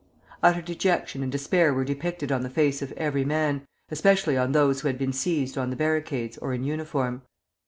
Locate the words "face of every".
2.49-3.23